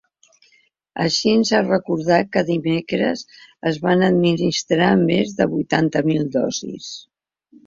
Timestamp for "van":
3.85-4.07